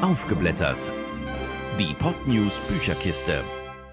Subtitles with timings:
[0.00, 0.92] Aufgeblättert.
[1.80, 3.42] Die Podnews Bücherkiste.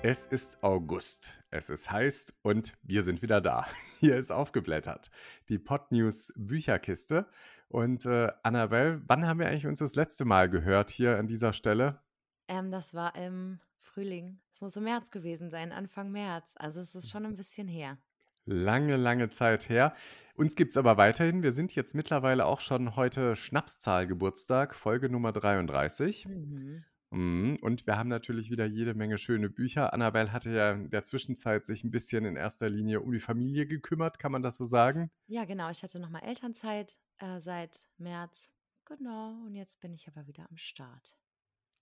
[0.04, 3.66] Es ist August, es ist heiß und wir sind wieder da.
[4.00, 5.10] Hier ist aufgeblättert.
[5.50, 7.26] Die Podnews Bücherkiste.
[7.70, 11.54] Und äh, Annabelle, wann haben wir eigentlich uns das letzte Mal gehört hier an dieser
[11.54, 12.00] Stelle?
[12.48, 14.40] Ähm, das war im Frühling.
[14.52, 16.54] Es muss im März gewesen sein, Anfang März.
[16.58, 17.98] Also es ist schon ein bisschen her.
[18.46, 19.96] Lange, lange Zeit her.
[20.36, 21.42] Uns gibt es aber weiterhin.
[21.42, 26.28] Wir sind jetzt mittlerweile auch schon heute Schnapszahl Geburtstag, Folge Nummer 33.
[26.28, 26.84] Mhm.
[27.12, 29.94] Mhm, Und wir haben natürlich wieder jede Menge schöne Bücher.
[29.94, 33.66] Annabelle hatte ja in der Zwischenzeit sich ein bisschen in erster Linie um die Familie
[33.66, 35.10] gekümmert, kann man das so sagen?
[35.28, 35.70] Ja, genau.
[35.70, 38.52] Ich hatte nochmal Elternzeit äh, seit März.
[38.86, 39.30] Genau.
[39.46, 41.16] Und jetzt bin ich aber wieder am Start.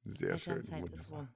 [0.06, 1.28] Sehr schön, Elternzeit ist rum.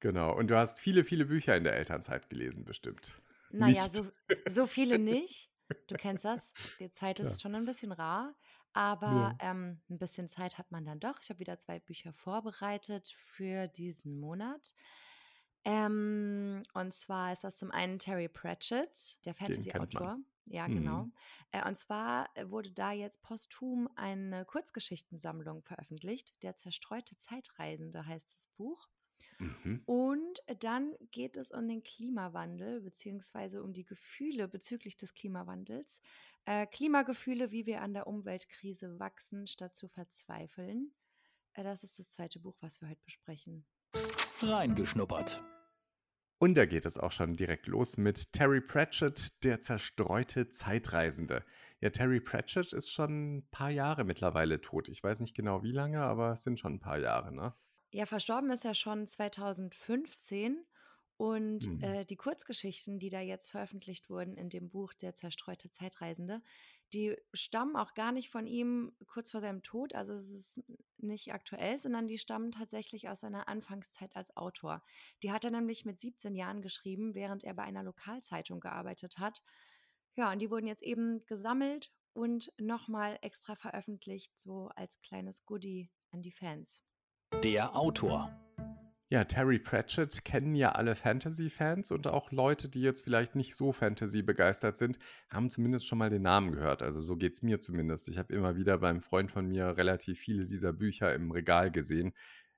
[0.00, 0.34] Genau.
[0.34, 3.20] Und du hast viele, viele Bücher in der Elternzeit gelesen, bestimmt.
[3.50, 3.96] Naja, Nicht?
[3.96, 4.06] so,
[4.48, 5.50] so viele nicht.
[5.86, 6.52] Du kennst das.
[6.78, 7.24] Die Zeit Ja.
[7.24, 8.34] ist schon ein bisschen rar.
[8.72, 11.16] Aber ähm, ein bisschen Zeit hat man dann doch.
[11.22, 14.74] Ich habe wieder zwei Bücher vorbereitet für diesen Monat.
[15.64, 19.34] Ähm, und zwar ist das zum einen Terry Pratchett, der.
[19.34, 20.18] Fantasy-Autor.
[20.46, 21.04] Ja, genau.
[21.04, 21.12] Mhm.
[21.50, 26.34] Äh, und zwar wurde da jetzt posthum eine Kurzgeschichtensammlung veröffentlicht.
[26.42, 28.88] Der zerstreute Zeitreisende heißt das Buch.
[29.38, 29.82] Mhm.
[29.86, 36.00] Und dann geht es um den Klimawandel, beziehungsweise um die Gefühle bezüglich des Klimawandels.
[36.44, 40.92] Äh, Klimagefühle, wie wir an der Umweltkrise wachsen, statt zu verzweifeln.
[41.54, 43.64] Äh, das ist das zweite Buch, was wir heute besprechen.
[44.40, 45.42] Reingeschnuppert.
[46.40, 51.44] Und da geht es auch schon direkt los mit Terry Pratchett, der zerstreute Zeitreisende.
[51.80, 54.88] Ja, Terry Pratchett ist schon ein paar Jahre mittlerweile tot.
[54.88, 57.54] Ich weiß nicht genau wie lange, aber es sind schon ein paar Jahre, ne?
[57.92, 60.66] Ja, verstorben ist er schon 2015
[61.16, 61.78] und Mhm.
[61.80, 66.42] äh, die Kurzgeschichten, die da jetzt veröffentlicht wurden in dem Buch Der zerstreute Zeitreisende,
[66.92, 70.62] die stammen auch gar nicht von ihm kurz vor seinem Tod, also es ist
[70.98, 74.82] nicht aktuell, sondern die stammen tatsächlich aus seiner Anfangszeit als Autor.
[75.22, 79.42] Die hat er nämlich mit 17 Jahren geschrieben, während er bei einer Lokalzeitung gearbeitet hat.
[80.14, 85.90] Ja, und die wurden jetzt eben gesammelt und nochmal extra veröffentlicht, so als kleines Goodie
[86.10, 86.82] an die Fans.
[87.44, 88.38] Der Autor.
[89.10, 93.72] Ja, Terry Pratchett kennen ja alle Fantasy-Fans und auch Leute, die jetzt vielleicht nicht so
[93.72, 94.98] Fantasy begeistert sind,
[95.30, 96.82] haben zumindest schon mal den Namen gehört.
[96.82, 98.08] Also so geht es mir zumindest.
[98.08, 102.12] Ich habe immer wieder beim Freund von mir relativ viele dieser Bücher im Regal gesehen.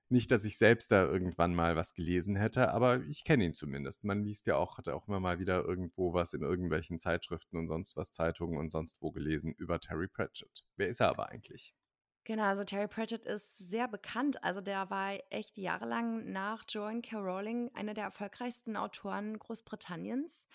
[0.08, 4.02] Nicht, dass ich selbst da irgendwann mal was gelesen hätte, aber ich kenne ihn zumindest.
[4.02, 7.68] Man liest ja auch, hat auch immer mal wieder irgendwo was in irgendwelchen Zeitschriften und
[7.68, 10.64] sonst was, Zeitungen und sonst wo gelesen über Terry Pratchett.
[10.76, 11.74] Wer ist er aber eigentlich?
[12.24, 14.44] Genau, also Terry Pratchett ist sehr bekannt.
[14.44, 17.16] Also der war echt jahrelang nach Joan K.
[17.18, 20.46] Rowling einer der erfolgreichsten Autoren Großbritanniens.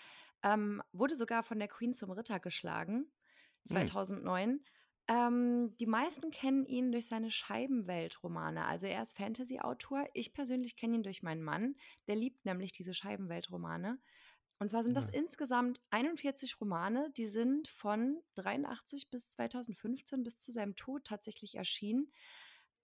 [0.42, 3.10] Ähm, wurde sogar von der Queen zum Ritter geschlagen,
[3.70, 3.88] Hm.
[3.88, 4.60] 2009.
[5.08, 8.64] Ähm, die meisten kennen ihn durch seine Scheibenweltromane.
[8.64, 10.06] Also er ist Fantasy-Autor.
[10.14, 11.76] Ich persönlich kenne ihn durch meinen Mann.
[12.06, 13.98] Der liebt nämlich diese Scheibenweltromane.
[14.58, 15.10] Und zwar sind das Ja.
[15.10, 22.10] insgesamt 41 Romane, die sind von 83 bis 2015 bis zu seinem Tod tatsächlich erschienen.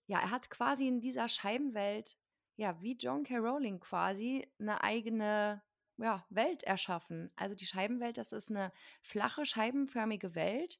[0.07, 2.17] Ja, er hat quasi in dieser Scheibenwelt,
[2.57, 3.37] ja, wie John K.
[3.37, 5.63] Rowling quasi, eine eigene
[5.97, 7.31] ja, Welt erschaffen.
[7.35, 10.79] Also die Scheibenwelt, das ist eine flache, scheibenförmige Welt,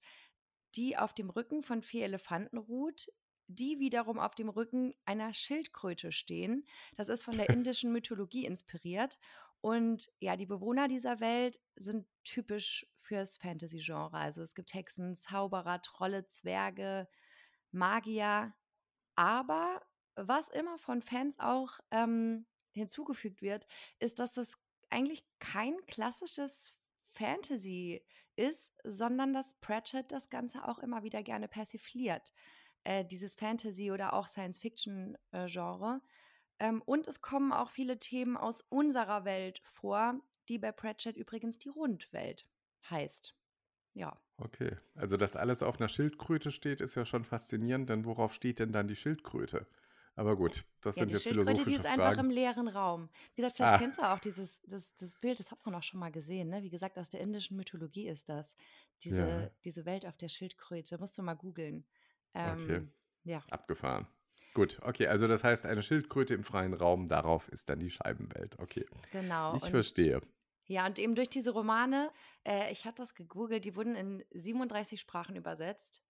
[0.75, 3.07] die auf dem Rücken von vier Elefanten ruht,
[3.55, 6.65] die wiederum auf dem Rücken einer Schildkröte stehen.
[6.95, 9.19] Das ist von der indischen Mythologie inspiriert.
[9.61, 14.17] Und ja, die Bewohner dieser Welt sind typisch fürs Fantasy-Genre.
[14.17, 17.07] Also es gibt Hexen, Zauberer, Trolle, Zwerge,
[17.71, 18.53] Magier.
[19.15, 19.81] Aber
[20.15, 23.67] was immer von Fans auch ähm, hinzugefügt wird,
[23.99, 24.53] ist, dass das
[24.89, 26.75] eigentlich kein klassisches
[27.09, 28.03] Fantasy
[28.35, 32.33] ist, sondern dass Pratchett das Ganze auch immer wieder gerne persifliert.
[32.83, 36.01] Äh, dieses Fantasy oder auch Science-Fiction-Genre.
[36.59, 41.57] Ähm, und es kommen auch viele Themen aus unserer Welt vor, die bei Pratchett übrigens
[41.59, 42.47] die Rundwelt
[42.89, 43.38] heißt.
[43.94, 44.21] Ja.
[44.38, 48.59] Okay, also dass alles auf einer Schildkröte steht, ist ja schon faszinierend, denn worauf steht
[48.59, 49.68] denn dann die Schildkröte?
[50.15, 52.30] Aber gut, das Ja, sind die jetzt Schildkröte, die philosophische ist einfach im Fragen.
[52.30, 53.09] leeren Raum.
[53.33, 55.81] Wie gesagt, vielleicht Ah, kennst du auch dieses das, das Bild, das hat man auch
[55.83, 56.62] schon mal gesehen, ne?
[56.62, 58.56] Wie gesagt, aus der indischen Mythologie ist das.
[59.03, 61.00] Diese, ja, diese Welt auf der Schildkröte.
[61.00, 61.88] Musst du mal googeln.
[62.41, 62.94] Okay, Ähm,
[63.24, 64.07] ja, abgefahren.
[64.53, 68.59] Gut, okay, also das heißt, eine Schildkröte im freien Raum, darauf ist dann die Scheibenwelt.
[68.59, 69.57] Okay, genau.
[69.57, 70.21] ich verstehe.
[70.65, 72.12] ja, und eben durch diese Romane,
[72.45, 76.01] äh, ich habe das gegoogelt, die wurden in 37 Sprachen übersetzt.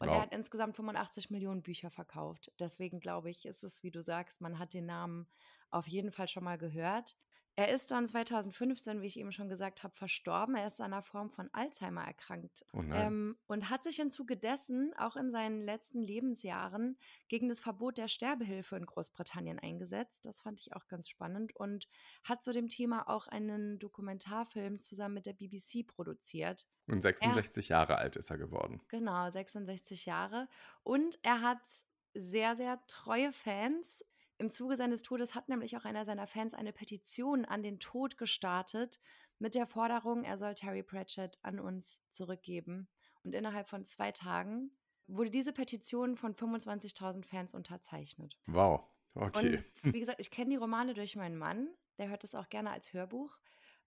[0.00, 0.22] Und er Wow.
[0.22, 2.52] hat insgesamt 85 Millionen Bücher verkauft.
[2.60, 5.28] Deswegen glaube ich, ist es, wie du sagst, man hat den Namen
[5.70, 7.16] auf jeden Fall schon mal gehört.
[7.58, 10.54] Er ist dann 2015, wie ich eben schon gesagt habe, verstorben.
[10.54, 12.64] Er ist an einer Form von Alzheimer erkrankt.
[12.72, 12.84] Oh.
[12.92, 16.96] Ähm, und hat sich im Zuge dessen auch in seinen letzten Lebensjahren
[17.26, 20.24] gegen das Verbot der Sterbehilfe in Großbritannien eingesetzt.
[20.24, 21.88] Das fand ich auch ganz spannend und
[22.22, 26.64] hat zu dem Thema auch einen Dokumentarfilm zusammen mit der BBC produziert.
[26.86, 28.82] Und 66 Jahre alt ist er geworden.
[28.86, 30.46] Genau, 66 Jahre.
[30.84, 31.66] Und er hat
[32.14, 34.04] sehr, sehr treue Fans.
[34.38, 38.16] Im Zuge seines Todes hat nämlich auch einer seiner Fans eine Petition an den Tod
[38.16, 39.00] gestartet
[39.38, 42.88] mit der Forderung, er soll Terry Pratchett an uns zurückgeben.
[43.22, 44.70] Und innerhalb von zwei Tagen
[45.06, 48.38] wurde diese Petition von 25.000 Fans unterzeichnet.
[48.46, 49.64] Wow, okay.
[49.84, 51.68] Und wie gesagt, ich kenne die Romane durch meinen Mann,
[51.98, 53.38] der hört das auch gerne als Hörbuch.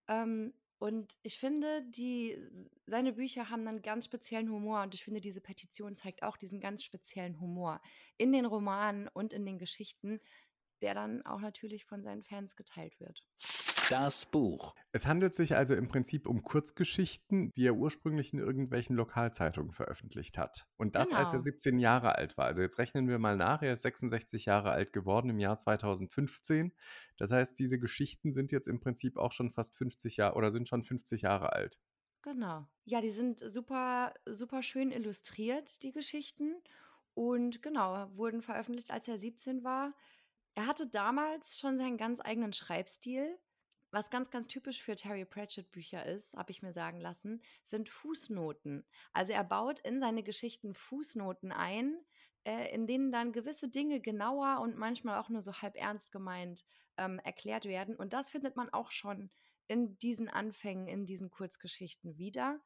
[0.07, 2.35] Ähm, und ich finde, die,
[2.87, 6.59] seine Bücher haben einen ganz speziellen Humor und ich finde, diese Petition zeigt auch diesen
[6.59, 7.79] ganz speziellen Humor
[8.17, 10.19] in den Romanen und in den Geschichten,
[10.81, 13.23] der dann auch natürlich von seinen Fans geteilt wird.
[13.89, 14.75] Das Buch.
[14.93, 20.37] Es handelt sich also im Prinzip um Kurzgeschichten, die er ursprünglich in irgendwelchen Lokalzeitungen veröffentlicht
[20.37, 20.67] hat.
[20.77, 21.43] Und das, als er Genau.
[21.43, 22.45] 17 Jahre alt war.
[22.45, 26.73] Also jetzt rechnen wir mal nach, er ist 66 Jahre alt geworden im Jahr 2015.
[27.17, 30.67] Das heißt, diese Geschichten sind jetzt im Prinzip auch schon fast 50 Jahre oder sind
[30.67, 31.79] schon 50 Jahre alt.
[32.21, 32.67] Genau.
[32.85, 36.55] Ja, die sind super, super schön illustriert, die Geschichten.
[37.13, 39.93] Und genau, wurden veröffentlicht, als er 17 war.
[40.53, 43.37] Er hatte damals schon seinen ganz eigenen Schreibstil.
[43.91, 47.89] Was ganz, ganz typisch für Terry Pratchett Bücher ist, habe ich mir sagen lassen, sind
[47.89, 48.85] Fußnoten.
[49.11, 51.97] Also er baut in seine Geschichten Fußnoten ein,
[52.45, 56.65] äh, in denen dann gewisse Dinge genauer und manchmal auch nur so halb ernst gemeint
[56.97, 57.95] ähm, erklärt werden.
[57.95, 59.29] Und das findet man auch schon
[59.67, 62.61] in diesen Anfängen, in diesen Kurzgeschichten wieder.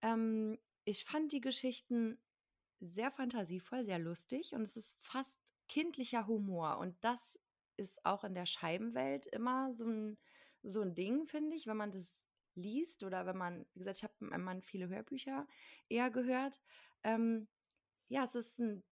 [0.00, 2.18] Ähm, ich fand die Geschichten
[2.80, 5.38] sehr fantasievoll, sehr lustig und es ist fast
[5.68, 6.78] kindlicher Humor.
[6.78, 7.38] Und das
[7.76, 10.18] ist auch in der Scheibenwelt immer so ein,
[10.62, 14.04] so ein Ding, finde ich, wenn man das liest oder wenn man, wie gesagt, ich
[14.04, 15.46] habe mit meinem Mann viele Hörbücher
[15.88, 16.60] eher gehört.
[17.02, 17.48] Ähm,
[18.08, 18.84] ja, es ist ein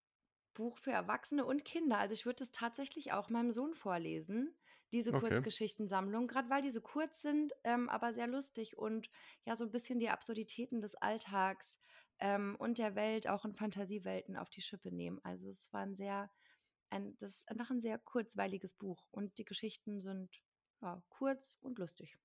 [0.54, 1.98] Buch für Erwachsene und Kinder.
[2.00, 4.56] Also ich würde es tatsächlich auch meinem Sohn vorlesen,
[4.92, 5.20] diese Okay.
[5.20, 9.10] Kurzgeschichtensammlung, gerade weil die so kurz sind, ähm, aber sehr lustig und
[9.46, 11.80] ja, so ein bisschen die Absurditäten des Alltags
[12.20, 15.20] ähm, und der Welt, auch in Fantasiewelten, auf die Schippe nehmen.
[15.24, 16.30] Also es war ein sehr,
[16.90, 20.42] ein, das ist einfach ein sehr kurzweiliges Buch und die Geschichten sind
[20.82, 22.18] ja, kurz und lustig.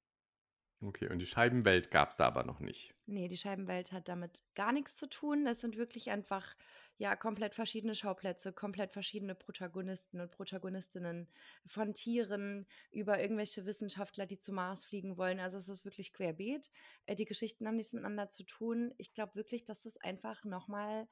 [0.86, 2.94] Okay, und die Scheibenwelt gab es da aber noch nicht.
[3.06, 5.46] Nee, die Scheibenwelt hat damit gar nichts zu tun.
[5.46, 6.54] Es sind wirklich einfach,
[6.98, 11.28] ja, komplett verschiedene Schauplätze, komplett verschiedene Protagonisten und Protagonistinnen
[11.64, 15.40] von Tieren über irgendwelche Wissenschaftler, die zum Mars fliegen wollen.
[15.40, 16.70] Also es ist wirklich querbeet.
[17.06, 18.92] Äh, die Geschichten haben nichts miteinander zu tun.
[18.98, 21.08] Ich glaube wirklich, dass es einfach nochmal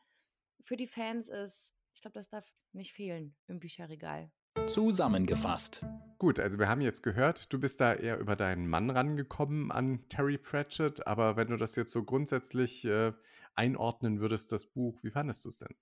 [0.65, 1.73] für die Fans ist.
[1.95, 4.31] Ich glaube, das darf nicht fehlen im Bücherregal.
[4.69, 5.85] Zusammengefasst.
[6.19, 10.09] Gut, also wir haben jetzt gehört, du bist da eher über deinen Mann rangekommen an
[10.09, 13.13] Terry Pratchett, aber wenn du das jetzt so grundsätzlich äh,
[13.55, 15.75] einordnen würdest, das Buch, wie fandest du es denn?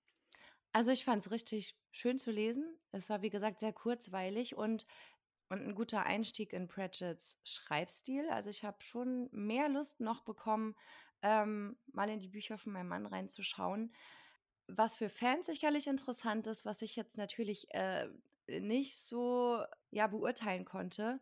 [0.73, 2.65] Also ich fand es richtig schön zu lesen.
[2.91, 4.85] Es war, wie gesagt, sehr kurzweilig und,
[5.49, 8.29] und ein guter Einstieg in Pratchett's Schreibstil.
[8.29, 10.75] Also ich habe schon mehr Lust noch bekommen,
[11.21, 13.93] ähm, mal in die Bücher von meinem Mann reinzuschauen.
[14.67, 18.07] Was für Fans sicherlich interessant ist, was ich jetzt natürlich äh,
[18.47, 21.19] nicht so ja, beurteilen konnte,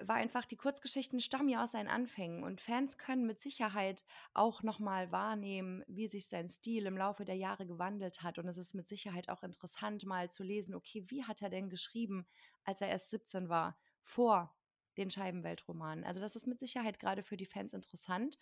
[0.00, 4.62] war einfach, die Kurzgeschichten stammen ja aus seinen Anfängen und Fans können mit Sicherheit auch
[4.62, 8.38] nochmal wahrnehmen, wie sich sein Stil im Laufe der Jahre gewandelt hat.
[8.38, 11.68] Und es ist mit Sicherheit auch interessant, mal zu lesen, okay, wie hat er denn
[11.68, 12.26] geschrieben,
[12.64, 14.54] als er erst 17 war, vor
[14.96, 16.04] den Scheibenweltromanen.
[16.04, 18.38] Also das ist mit Sicherheit gerade für die Fans interessant.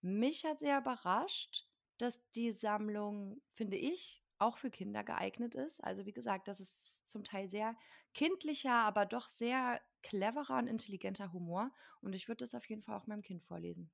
[0.00, 1.66] Mich hat sehr überrascht,
[1.98, 5.82] dass die Sammlung, finde ich, auch für Kinder geeignet ist.
[5.84, 7.76] Also wie gesagt, das ist zum Teil sehr
[8.14, 11.72] kindlicher, aber doch sehr cleverer und intelligenter Humor.
[12.00, 13.90] Und ich würde das auf jeden Fall auch meinem Kind vorlesen.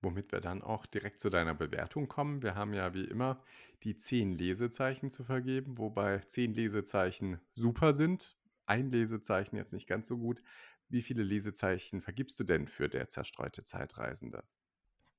[0.00, 2.42] Womit wir dann auch direkt zu deiner Bewertung kommen.
[2.42, 3.42] Wir haben ja wie immer
[3.84, 10.06] die zehn Lesezeichen zu vergeben, wobei zehn Lesezeichen super sind, ein Lesezeichen jetzt nicht ganz
[10.08, 10.42] so gut.
[10.88, 14.44] Wie viele Lesezeichen vergibst du denn für der zerstreute Zeitreisende?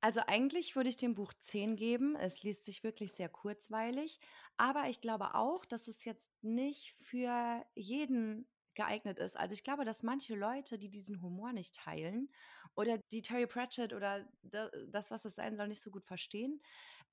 [0.02, 2.16] Also eigentlich würde ich dem Buch 10 geben.
[2.16, 4.20] Es liest sich wirklich sehr kurzweilig.
[4.58, 9.36] Aber ich glaube auch, dass es jetzt nicht für jeden geeignet ist.
[9.36, 12.30] Also ich glaube, dass manche Leute, die diesen Humor nicht teilen
[12.76, 16.62] oder die Terry Pratchett oder da- das, was es sein soll, nicht so gut verstehen,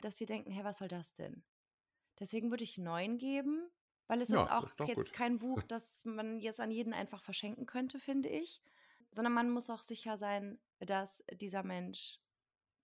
[0.00, 1.44] dass sie denken, hey, was soll das denn?
[2.18, 3.68] Deswegen würde ich 9 geben,
[4.06, 5.12] weil es ist Ja, das auch ist jetzt gut.
[5.12, 8.62] kein Buch, das man jetzt an jeden einfach verschenken könnte, finde ich.
[9.12, 12.20] Sondern man muss auch sicher sein, dass dieser Mensch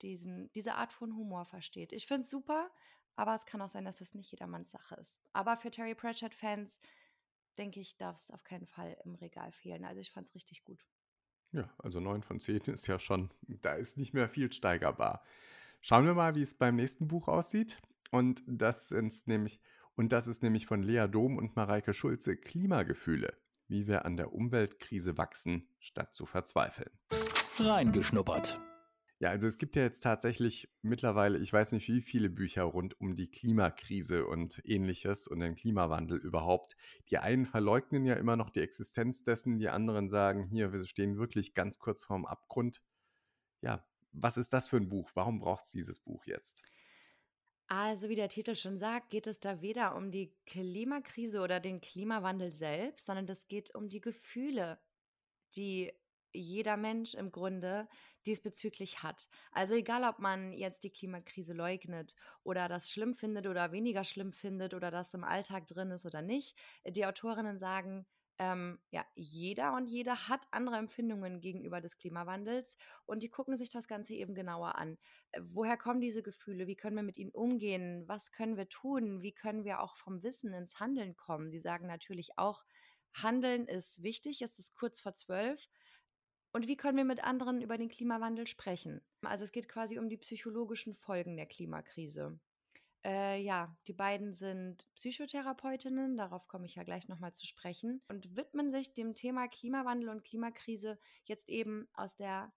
[0.03, 1.93] diesen, diese Art von Humor versteht.
[1.93, 2.71] Ich finde es super,
[3.17, 5.21] aber es kann auch sein, dass es nicht jedermanns Sache ist.
[5.33, 6.81] Aber für Terry Pratchett-Fans,
[7.59, 9.85] denke ich, darf es auf keinen Fall im Regal fehlen.
[9.85, 10.85] Also ich fand es richtig gut.
[11.53, 15.23] Ja, also 9 von 10 ist ja schon da ist nicht mehr viel steigerbar.
[15.83, 17.83] Schauen wir mal, wie es beim nächsten Buch aussieht.
[18.11, 19.61] Und das sind's nämlich
[19.95, 23.37] und das ist nämlich von Lea Dom und Mareike Schulze Klimagefühle,
[23.69, 26.91] wie wir an der Umweltkrise wachsen, statt zu verzweifeln.
[27.59, 28.59] Reingeschnuppert.
[29.23, 33.01] Ja, also es gibt ja jetzt tatsächlich mittlerweile, ich weiß nicht wie viele Bücher rund
[33.01, 36.77] um die Klimakrise und ähnliches und den Klimawandel überhaupt.
[37.09, 41.19] Die einen verleugnen ja immer noch die Existenz dessen, die anderen sagen, hier, wir stehen
[41.19, 42.83] wirklich ganz kurz vorm Abgrund.
[43.61, 45.09] Ja, was ist das für ein Buch?
[45.15, 46.65] Warum braucht es dieses Buch jetzt?
[47.69, 51.81] Also, wie der Titel schon sagt, geht es da weder um die Klimakrise oder den
[51.81, 54.81] Klimawandel selbst, sondern es geht um die Gefühle,
[55.55, 55.93] die
[56.33, 57.89] jeder Mensch im Grunde
[58.27, 59.29] diesbezüglich hat.
[59.51, 64.33] Also egal, ob man jetzt die Klimakrise leugnet oder das schlimm findet oder weniger schlimm
[64.33, 68.07] findet oder das im Alltag drin ist oder nicht, die Autorinnen sagen,
[68.39, 73.69] ähm, ja, jeder und jeder hat andere Empfindungen gegenüber des Klimawandels und die gucken sich
[73.69, 74.99] das Ganze eben genauer an.
[75.33, 76.67] Äh, woher kommen diese Gefühle?
[76.67, 78.03] Wie können wir mit ihnen umgehen?
[78.09, 79.23] Was können wir tun?
[79.23, 81.51] Wie können wir auch vom Wissen ins Handeln kommen?
[81.51, 82.65] Sie sagen natürlich auch,
[83.15, 85.69] Handeln ist wichtig, es ist kurz vor zwölf.
[86.53, 89.01] Und wie können wir mit anderen über den Klimawandel sprechen?
[89.23, 92.39] Also es geht quasi um die psychologischen Folgen der Klimakrise.
[93.05, 98.37] Äh, ja, die beiden sind Psychotherapeutinnen, darauf komme ich ja gleich nochmal zu sprechen, und
[98.37, 102.53] widmen sich dem Thema Klimawandel und Klimakrise jetzt eben aus der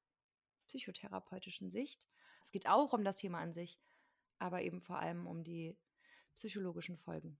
[0.67, 2.07] psychotherapeutischen Sicht.
[2.43, 3.79] Es geht auch um das Thema an sich,
[4.37, 5.75] aber eben vor allem um die
[6.35, 7.39] psychologischen Folgen.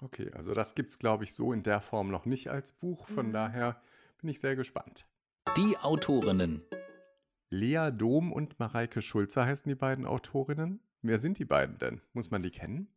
[0.00, 3.06] Okay, also das gibt es, glaube ich, so in der Form noch nicht als Buch.
[3.06, 3.32] Von mhm.
[3.32, 3.82] daher
[4.18, 5.06] bin ich sehr gespannt.
[5.54, 6.62] Die Autorinnen.
[7.50, 10.80] Lea Dom und Mareike Schulze heißen die beiden Autorinnen.
[11.02, 12.00] Wer sind die beiden denn?
[12.12, 12.88] Muss man die kennen?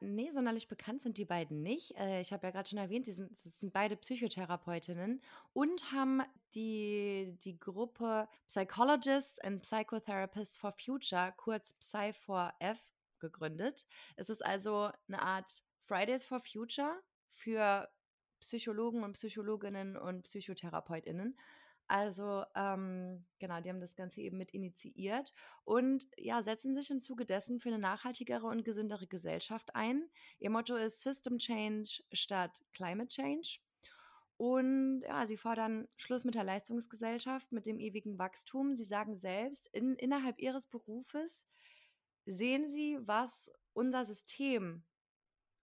[0.00, 1.96] Nee, sonderlich bekannt sind die beiden nicht.
[1.96, 5.22] Äh, ich habe ja gerade schon erwähnt, die sind, das sind beide Psychotherapeutinnen
[5.52, 6.22] und haben
[6.54, 12.78] die, die Gruppe Psychologists and Psychotherapists for Future, kurz Psy4F,
[13.18, 13.86] gegründet.
[14.16, 17.88] Es ist also eine Art Fridays for Future für
[18.40, 21.38] Psychologen und Psychologinnen und Psychotherapeutinnen.
[21.88, 25.32] Also ähm, genau, die haben das Ganze eben mit initiiert
[25.64, 30.08] und ja, setzen sich im Zuge dessen für eine nachhaltigere und gesündere Gesellschaft ein.
[30.38, 33.60] Ihr Motto ist System Change statt Climate Change.
[34.36, 38.74] Und ja, sie fordern Schluss mit der Leistungsgesellschaft, mit dem ewigen Wachstum.
[38.74, 41.46] Sie sagen selbst, in, innerhalb ihres Berufes
[42.26, 44.84] sehen sie, was unser System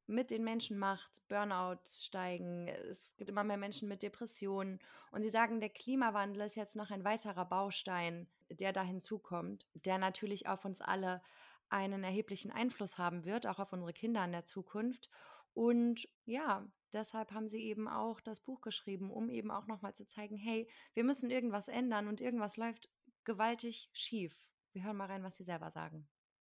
[0.08, 1.22] mit den Menschen macht.
[1.28, 4.80] Burnouts steigen, es gibt immer mehr Menschen mit Depressionen.
[5.12, 9.98] Und sie sagen, der Klimawandel ist jetzt noch ein weiterer Baustein, der da hinzukommt, der
[9.98, 11.22] natürlich auf uns alle
[11.70, 15.10] einen erheblichen Einfluss haben wird, auch auf unsere Kinder in der Zukunft.
[15.54, 20.06] Und ja, deshalb haben sie eben auch das Buch geschrieben, um eben auch nochmal zu
[20.06, 22.90] zeigen, hey, wir müssen irgendwas ändern und irgendwas läuft
[23.24, 24.48] gewaltig schief.
[24.74, 26.08] Wir hören mal rein, was sie selber sagen.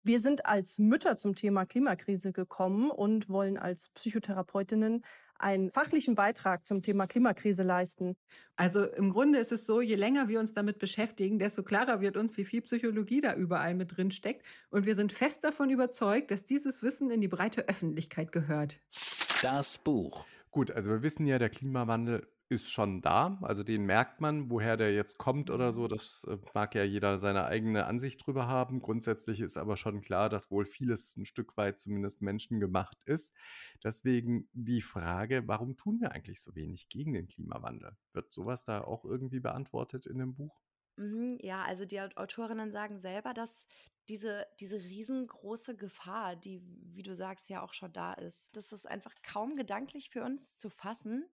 [0.06, 5.04] Wir sind als Mütter zum Thema Klimakrise gekommen und wollen als Psychotherapeutinnen
[5.36, 8.14] einen fachlichen Beitrag zum Thema Klimakrise leisten.
[8.54, 12.16] Also im Grunde ist es so, je länger wir uns damit beschäftigen, desto klarer wird
[12.16, 14.46] uns, wie viel Psychologie da überall mit drin steckt.
[14.70, 18.78] Und wir sind fest davon überzeugt, dass dieses Wissen in die breite Öffentlichkeit gehört.
[19.42, 20.24] Das Buch.
[20.52, 23.38] Gut, also wir wissen ja, der Klimawandel ist schon da.
[23.42, 25.88] Also den merkt man, woher der jetzt kommt oder so.
[25.88, 28.80] Das äh, mag ja jeder seine eigene Ansicht drüber haben.
[28.80, 33.34] Grundsätzlich ist aber schon klar, dass wohl vieles ein Stück weit zumindest menschengemacht ist.
[33.82, 37.96] Deswegen die Frage, warum tun wir eigentlich so wenig gegen den Klimawandel?
[38.12, 40.62] Wird sowas da auch irgendwie beantwortet in dem Buch?
[40.96, 43.66] Mhm, ja, also die Autorinnen sagen selber, dass
[44.08, 46.62] diese, diese riesengroße Gefahr, die,
[46.94, 50.58] wie du sagst, ja auch schon da ist, das ist einfach kaum gedanklich für uns
[50.58, 51.28] zu fassen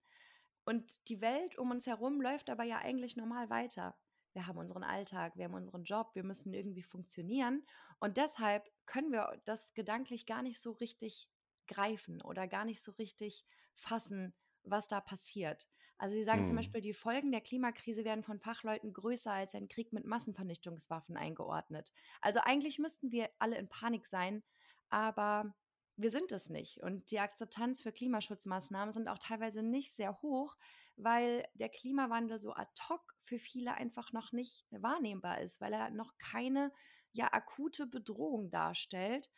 [0.65, 3.95] und die Welt um uns herum läuft aber ja eigentlich normal weiter.
[4.33, 7.63] Wir haben unseren Alltag, wir haben unseren Job, wir müssen irgendwie funktionieren.
[7.99, 11.29] Und deshalb können wir das gedanklich gar nicht so richtig
[11.67, 15.67] greifen oder gar nicht so richtig fassen, was da passiert.
[15.97, 16.47] Also sie sagen hm.
[16.47, 21.15] zum Beispiel, die Folgen der Klimakrise werden von Fachleuten größer als ein Krieg mit Massenvernichtungswaffen
[21.15, 21.93] eingeordnet.
[22.19, 24.43] Also eigentlich müssten wir alle in Panik sein,
[24.89, 25.55] aber
[25.95, 26.81] wir sind es nicht.
[26.81, 30.55] Und die Akzeptanz für Klimaschutzmaßnahmen sind auch teilweise nicht sehr hoch,
[30.95, 35.89] weil der Klimawandel so ad hoc für viele einfach noch nicht wahrnehmbar ist, weil er
[35.89, 36.71] noch keine
[37.11, 39.29] ja akute Bedrohung darstellt.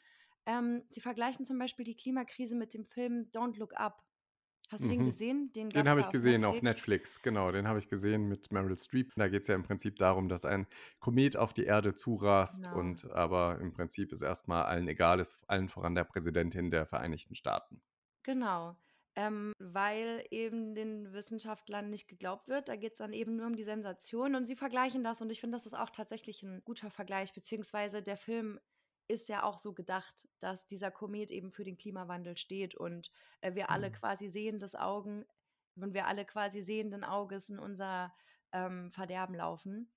[0.46, 4.04] Ähm, sie vergleichen zum Beispiel die Klimakrise mit dem Film Don't Look Up
[4.72, 5.06] Hast du den mhm.
[5.06, 5.52] gesehen?
[5.54, 7.22] Den Den habe ich gesehen auf Netflix.
[7.22, 9.14] genau, den habe ich gesehen mit Meryl Streep.
[9.16, 10.68] Da geht es ja im Prinzip darum, dass ein
[11.00, 12.80] Komet auf die Erde zurast Genau.
[12.80, 17.36] und aber im Prinzip ist erstmal allen egal ist, allen voran der Präsidentin der Vereinigten
[17.36, 17.82] Staaten.
[18.24, 18.76] Genau.
[19.18, 22.68] ähm, weil eben den Wissenschaftlern nicht geglaubt wird.
[22.68, 25.40] Da geht es dann eben nur um die Sensation und sie vergleichen das und ich
[25.40, 28.60] finde, das ist auch tatsächlich ein guter Vergleich, beziehungsweise der Film
[29.08, 33.56] ist ja auch so gedacht, dass dieser Komet eben für den Klimawandel steht und äh,
[33.56, 33.94] wir alle Mhm.
[33.94, 35.26] quasi sehendes Augen
[35.76, 38.14] und wir alle quasi sehenden Auges in unser
[38.52, 39.92] ähm, Verderben laufen.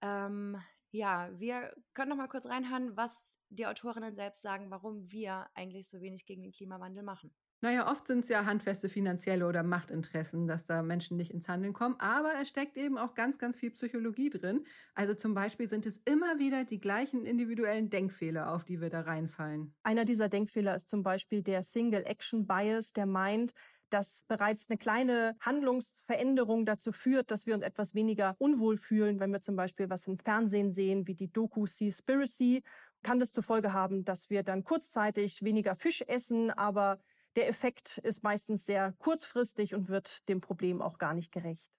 [0.00, 0.60] Ähm,
[0.90, 3.12] ja, wir können noch mal kurz reinhören, was
[3.50, 7.34] die Autorinnen selbst sagen, warum wir eigentlich so wenig gegen den Klimawandel machen.
[7.64, 11.72] Naja, oft sind es ja handfeste finanzielle oder Machtinteressen, dass da Menschen nicht ins Handeln
[11.72, 11.96] kommen.
[11.98, 14.66] Aber es steckt eben auch ganz, ganz viel Psychologie drin.
[14.94, 19.00] Also zum Beispiel sind es immer wieder die gleichen individuellen Denkfehler, auf die wir da
[19.00, 19.72] reinfallen.
[19.82, 23.54] Einer dieser Denkfehler ist zum Beispiel der Single Action Bias, der meint,
[23.88, 29.32] dass bereits eine kleine Handlungsveränderung dazu führt, dass wir uns etwas weniger unwohl fühlen, wenn
[29.32, 32.62] wir zum Beispiel was im Fernsehen sehen, wie die Doku Seaspiracy,
[33.02, 36.98] kann das zur Folge haben, dass wir dann kurzzeitig weniger Fisch essen, aber
[37.36, 41.72] der Effekt ist meistens sehr kurzfristig und wird dem Problem auch gar nicht gerecht.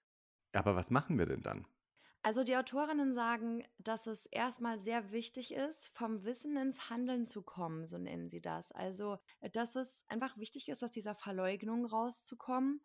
[0.52, 1.66] Aber was machen wir denn dann?
[2.22, 7.42] Also die Autorinnen sagen, dass es erstmal sehr wichtig ist, vom Wissen ins Handeln zu
[7.42, 8.72] kommen, so nennen sie das.
[8.72, 9.18] Also,
[9.52, 12.80] dass es einfach wichtig ist, aus dieser Verleugnung rauszukommen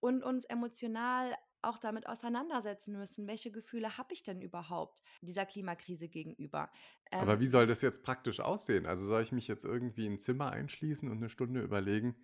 [0.00, 6.08] und uns emotional auch damit auseinandersetzen müssen, welche Gefühle habe ich denn überhaupt dieser Klimakrise
[6.08, 6.70] gegenüber.
[7.16, 8.84] Aber Ähm, wie soll das jetzt praktisch aussehen?
[8.86, 12.16] Also soll ich mich jetzt irgendwie in ein Zimmer einschließen und eine Stunde überlegen,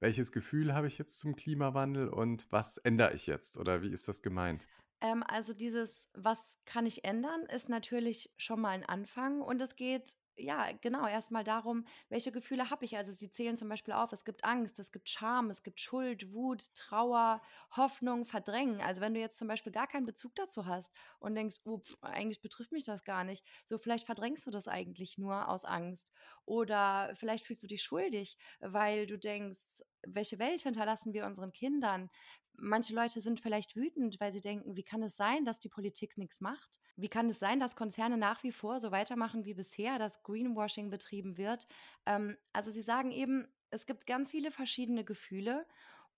[0.00, 3.56] welches Gefühl habe ich jetzt zum Klimawandel und was ändere ich jetzt?
[3.58, 4.68] Oder wie ist das gemeint?
[5.00, 9.76] Ähm, also dieses, was kann ich ändern, ist natürlich schon mal ein Anfang und es
[9.76, 12.96] geht ja genau erstmal darum, welche Gefühle habe ich.
[12.96, 16.32] Also sie zählen zum Beispiel auf, es gibt Angst, es gibt Scham, es gibt Schuld,
[16.32, 17.40] Wut, Trauer,
[17.76, 18.80] Hoffnung, Verdrängen.
[18.80, 21.96] Also wenn du jetzt zum Beispiel gar keinen Bezug dazu hast und denkst, oh, pf,
[22.02, 26.12] eigentlich betrifft mich das gar nicht, so vielleicht verdrängst du das eigentlich nur aus Angst
[26.44, 32.10] oder vielleicht fühlst du dich schuldig, weil du denkst, welche Welt hinterlassen wir unseren Kindern?
[32.54, 36.18] Manche Leute sind vielleicht wütend, weil sie denken, wie kann es sein, dass die Politik
[36.18, 36.80] nichts macht?
[36.96, 40.90] Wie kann es sein, dass Konzerne nach wie vor so weitermachen wie bisher, dass Greenwashing
[40.90, 41.66] betrieben wird?
[42.06, 45.66] Ähm, also sie sagen eben, es gibt ganz viele verschiedene Gefühle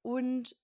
[0.02, 0.56] und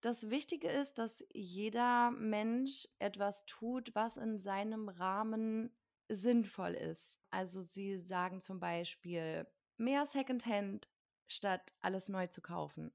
[0.00, 5.74] das Wichtige ist, dass jeder Mensch etwas tut, was in seinem Rahmen
[6.08, 7.20] sinnvoll ist.
[7.30, 10.88] Also sie sagen zum Beispiel mehr Secondhand
[11.26, 12.92] statt alles neu zu kaufen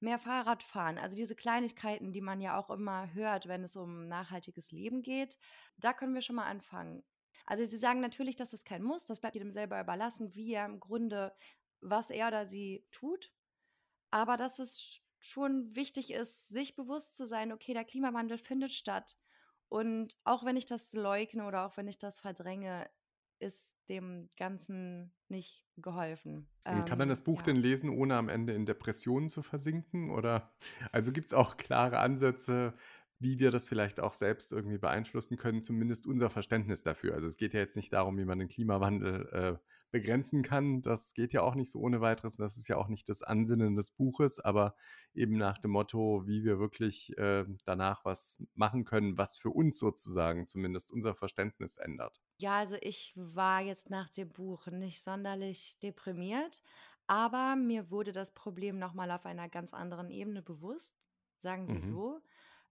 [0.00, 0.98] mehr Fahrrad fahren.
[0.98, 5.38] Also diese Kleinigkeiten, die man ja auch immer hört, wenn es um nachhaltiges Leben geht,
[5.76, 7.04] da können wir schon mal anfangen.
[7.46, 10.66] Also sie sagen natürlich, dass es kein Muss, das bleibt jedem selber überlassen, wie er
[10.66, 11.34] im Grunde,
[11.80, 13.32] was er oder sie tut.
[14.10, 19.16] Aber dass es schon wichtig ist, sich bewusst zu sein, okay, der Klimawandel findet statt.
[19.68, 22.90] Und auch wenn ich das leugne oder auch wenn ich das verdränge,
[23.38, 26.48] ist dem Ganzen nicht geholfen.
[26.66, 27.44] Und kann man Ähm, das Buch ja.
[27.44, 30.10] denn lesen, ohne am Ende in Depressionen zu versinken?
[30.10, 30.52] Oder
[30.92, 32.74] also gibt es auch klare Ansätze,
[33.20, 37.14] wie wir das vielleicht auch selbst irgendwie beeinflussen können, zumindest unser Verständnis dafür.
[37.14, 39.58] Also es geht ja jetzt nicht darum, wie man den Klimawandel äh,
[39.90, 40.82] begrenzen kann.
[40.82, 42.38] Das geht ja auch nicht so ohne weiteres.
[42.38, 44.74] Und das ist ja auch nicht das Ansinnen des Buches, aber
[45.14, 49.78] eben nach dem Motto, wie wir wirklich äh, danach was machen können, was für uns
[49.78, 52.20] sozusagen zumindest unser Verständnis ändert.
[52.40, 56.62] Ja, also ich war jetzt nach dem Buch nicht sonderlich deprimiert,
[57.08, 60.94] aber mir wurde das Problem nochmal auf einer ganz anderen Ebene bewusst,
[61.42, 61.80] sagen wir Mhm.
[61.80, 62.20] so.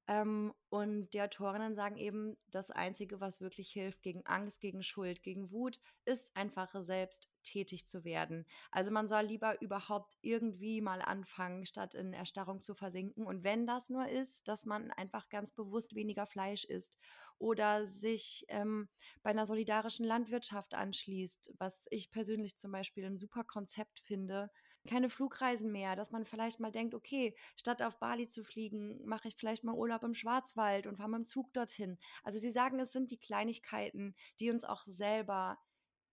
[0.07, 5.21] Ähm, und die Autorinnen sagen eben, das Einzige, was wirklich hilft gegen Angst, gegen Schuld,
[5.21, 8.45] gegen Wut, ist einfach selbst tätig zu werden.
[8.71, 13.25] Also man soll lieber überhaupt irgendwie mal anfangen, statt in Erstarrung zu versinken.
[13.25, 16.97] Und wenn das nur ist, dass man einfach ganz bewusst weniger Fleisch isst
[17.39, 18.89] oder sich ähm,
[19.23, 24.49] bei einer solidarischen Landwirtschaft anschließt, was ich persönlich zum Beispiel ein super Konzept finde.
[24.87, 29.27] Keine Flugreisen mehr, dass man vielleicht mal denkt, okay, statt auf Bali zu fliegen, mache
[29.27, 31.97] ich vielleicht mal Urlaub im Schwarzwald und fahre mit dem Zug dorthin.
[32.23, 35.57] Also sie sagen, es sind die Kleinigkeiten, die uns auch selber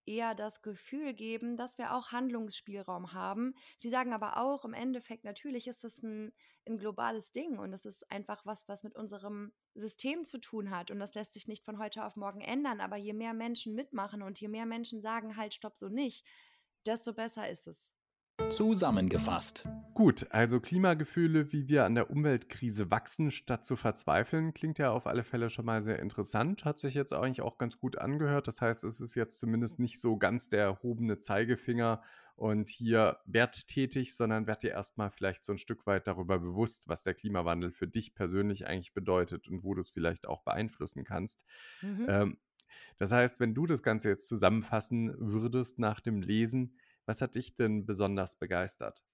[0.06, 3.54] eher das Gefühl geben, dass wir auch Handlungsspielraum haben.
[3.78, 6.32] Sie sagen aber auch, im Endeffekt, natürlich ist es ein,
[6.66, 10.90] ein globales Ding und es ist einfach was, was mit unserem System zu tun hat
[10.90, 12.80] und das lässt sich nicht von heute auf morgen ändern.
[12.80, 16.24] Aber je mehr Menschen mitmachen und je mehr Menschen sagen, halt, stopp, so nicht,
[16.84, 17.93] desto besser ist es.
[18.50, 19.68] Zusammengefasst.
[19.94, 25.06] Gut, also Klimagefühle, wie wir an der Umweltkrise wachsen, statt zu verzweifeln, klingt ja auf
[25.06, 26.64] alle Fälle schon mal sehr interessant.
[26.64, 28.48] Hat sich jetzt eigentlich auch ganz gut angehört.
[28.48, 32.02] Das heißt, es ist jetzt zumindest nicht so ganz der erhobene Zeigefinger
[32.36, 37.04] und hier werttätig, sondern werd dir erstmal vielleicht so ein Stück weit darüber bewusst, was
[37.04, 41.44] der Klimawandel für dich persönlich eigentlich bedeutet und wo du es vielleicht auch beeinflussen kannst.
[41.82, 42.06] Mhm.
[42.08, 42.38] Ähm,
[42.98, 47.54] das heißt, wenn du das Ganze jetzt zusammenfassen würdest nach dem Lesen, was hat dich
[47.54, 49.04] denn besonders begeistert?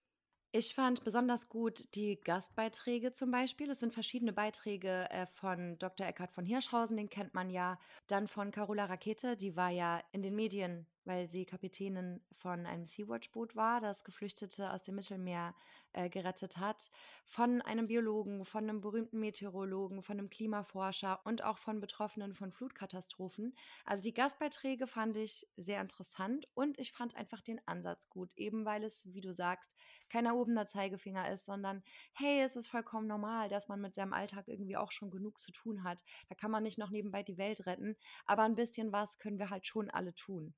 [0.53, 3.71] Ich fand besonders gut die Gastbeiträge zum Beispiel.
[3.71, 6.09] Es sind verschiedene Beiträge äh, von Dr.
[6.09, 7.79] Eckhard von Hirschhausen, den kennt man ja.
[8.09, 12.87] Dann von Carola Rakete, die war ja in den Medien weil sie Kapitänin von einem
[12.87, 15.57] Sea-Watch-Boot war, das Geflüchtete aus dem Mittelmeer
[15.93, 16.89] äh, gerettet hat,
[17.25, 22.53] von einem Biologen, von einem berühmten Meteorologen, von einem Klimaforscher und auch von Betroffenen von
[22.53, 23.57] Flutkatastrophen.
[23.85, 28.65] Also die Gastbeiträge fand ich sehr interessant und ich fand einfach den Ansatz gut, eben
[28.65, 29.75] weil es, wie du sagst,
[30.11, 34.47] kein erhobener Zeigefinger ist, sondern hey, es ist vollkommen normal, dass man mit seinem Alltag
[34.47, 36.05] irgendwie auch schon genug zu tun hat.
[36.29, 37.97] Da kann man nicht noch nebenbei die Welt retten,
[38.27, 40.55] aber ein bisschen was können wir halt schon alle tun.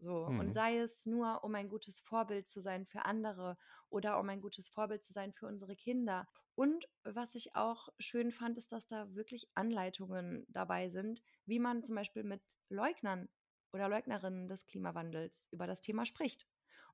[0.00, 0.26] So.
[0.28, 0.40] Mhm.
[0.40, 3.56] Und sei es nur, um ein gutes Vorbild zu sein für andere
[3.88, 6.28] oder um ein gutes Vorbild zu sein für unsere Kinder.
[6.54, 11.84] Und was ich auch schön fand, ist, dass da wirklich Anleitungen dabei sind, wie man
[11.84, 13.28] zum Beispiel mit Leugnern
[13.72, 16.46] oder Leugnerinnen des Klimawandels über das Thema spricht.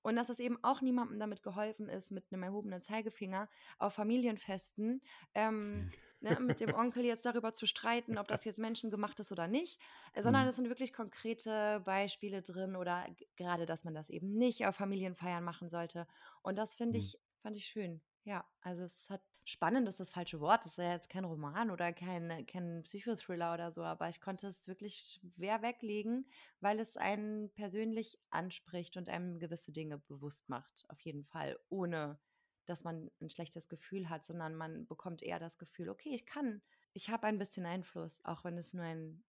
[0.03, 5.03] Und dass es eben auch niemandem damit geholfen ist, mit einem erhobenen Zeigefinger auf Familienfesten
[5.35, 9.47] ähm, ne, mit dem Onkel jetzt darüber zu streiten, ob das jetzt menschengemacht ist oder
[9.47, 9.81] nicht,
[10.15, 10.49] äh, sondern mhm.
[10.51, 15.45] es sind wirklich konkrete Beispiele drin oder gerade, dass man das eben nicht auf Familienfeiern
[15.45, 16.07] machen sollte.
[16.43, 17.05] Und das finde mhm.
[17.05, 18.01] ich, fand ich schön.
[18.25, 20.65] Ja, also es hat spannend ist das falsche Wort.
[20.65, 24.47] Es ist ja jetzt kein Roman oder kein, kein Psychothriller oder so, aber ich konnte
[24.47, 26.27] es wirklich schwer weglegen,
[26.61, 32.19] weil es einen persönlich anspricht und einem gewisse Dinge bewusst macht, auf jeden Fall, ohne
[32.67, 36.63] dass man ein schlechtes Gefühl hat, sondern man bekommt eher das Gefühl, okay, ich kann,
[36.93, 39.25] ich habe ein bisschen Einfluss, auch wenn es nur ein,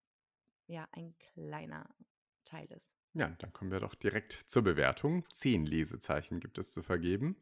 [0.67, 1.89] ja, ein kleiner
[2.43, 2.95] Teil ist.
[3.13, 5.25] Ja, dann kommen wir doch direkt zur Bewertung.
[5.31, 7.35] Zehn Lesezeichen gibt es zu vergeben.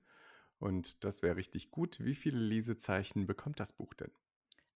[0.60, 2.00] Und das wäre richtig gut.
[2.04, 4.12] Wie viele Lesezeichen bekommt das Buch denn?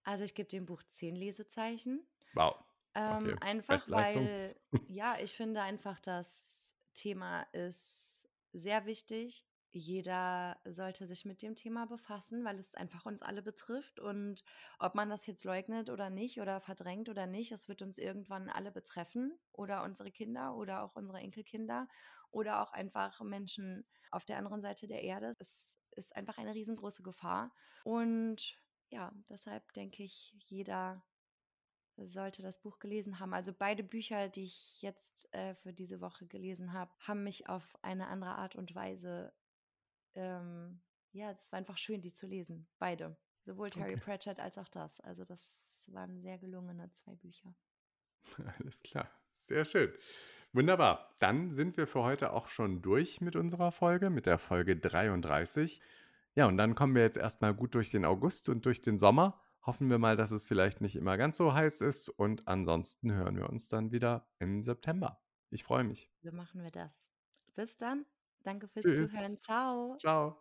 [0.03, 2.05] Also ich gebe dem Buch zehn Lesezeichen.
[2.33, 2.55] Wow.
[2.95, 3.35] Ähm, okay.
[3.41, 4.55] Einfach weil,
[4.87, 9.45] ja, ich finde einfach, das Thema ist sehr wichtig.
[9.75, 13.99] Jeder sollte sich mit dem Thema befassen, weil es einfach uns alle betrifft.
[13.99, 14.43] Und
[14.77, 18.49] ob man das jetzt leugnet oder nicht oder verdrängt oder nicht, es wird uns irgendwann
[18.49, 21.87] alle betreffen oder unsere Kinder oder auch unsere Enkelkinder
[22.29, 25.33] oder auch einfach Menschen auf der anderen Seite der Erde.
[25.39, 27.51] Es ist einfach eine riesengroße Gefahr.
[27.83, 28.59] Und
[28.89, 31.03] ja, deshalb denke ich, jeder
[31.97, 33.33] sollte das Buch gelesen haben.
[33.33, 37.77] Also beide Bücher, die ich jetzt äh, für diese Woche gelesen habe, haben mich auf
[37.81, 39.33] eine andere Art und Weise,
[40.15, 42.67] ähm, ja, es war einfach schön, die zu lesen.
[42.79, 43.15] Beide.
[43.41, 44.01] Sowohl Terry okay.
[44.01, 44.99] Pratchett als auch das.
[45.01, 45.41] Also das
[45.87, 47.53] waren sehr gelungene zwei Bücher.
[48.59, 49.09] Alles klar.
[49.33, 49.91] Sehr schön.
[50.53, 51.15] Wunderbar.
[51.19, 55.81] Dann sind wir für heute auch schon durch mit unserer Folge, mit der Folge 33.
[56.35, 59.41] Ja, und dann kommen wir jetzt erstmal gut durch den August und durch den Sommer.
[59.65, 62.09] Hoffen wir mal, dass es vielleicht nicht immer ganz so heiß ist.
[62.09, 65.21] Und ansonsten hören wir uns dann wieder im September.
[65.49, 66.11] Ich freue mich.
[66.21, 66.91] So machen wir das.
[67.55, 68.05] Bis dann.
[68.43, 69.13] Danke fürs Tschüss.
[69.13, 69.37] Zuhören.
[69.37, 69.97] Ciao.
[69.99, 70.35] Ciao.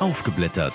[0.00, 0.74] Aufgeblättert.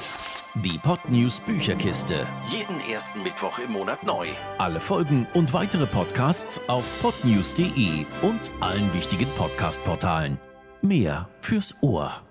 [0.56, 2.26] Die Podnews Bücherkiste.
[2.48, 4.28] Jeden ersten Mittwoch im Monat neu.
[4.58, 10.40] Alle Folgen und weitere Podcasts auf podnews.de und allen wichtigen Podcast-Portalen.
[10.82, 12.27] Mehr fürs Ohr.